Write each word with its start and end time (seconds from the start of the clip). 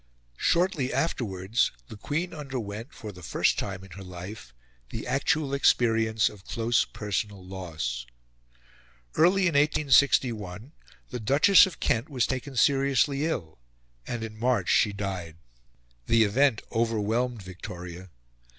Shortly 0.39 0.91
afterwards 0.91 1.71
the 1.87 1.95
Queen 1.95 2.33
underwent, 2.33 2.91
for 2.91 3.11
the 3.11 3.21
first 3.21 3.59
time 3.59 3.83
in 3.83 3.91
her 3.91 4.03
life, 4.03 4.51
the 4.89 5.05
actual 5.05 5.53
experience 5.53 6.27
of 6.27 6.43
close 6.43 6.85
personal 6.85 7.45
loss. 7.45 8.07
Early 9.13 9.43
in 9.43 9.53
1861 9.53 10.71
the 11.11 11.19
Duchess 11.19 11.67
of 11.67 11.79
Kent 11.79 12.09
was 12.09 12.25
taken 12.25 12.55
seriously 12.55 13.27
ill, 13.27 13.59
and 14.07 14.23
in 14.23 14.39
March 14.39 14.69
she 14.69 14.91
died. 14.91 15.37
The 16.07 16.23
event 16.23 16.63
overwhelmed 16.71 17.43
Victoria. 17.43 18.09